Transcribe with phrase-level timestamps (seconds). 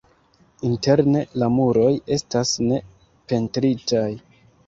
[0.69, 2.79] Interne la muroj estas ne
[3.33, 4.09] pentritaj.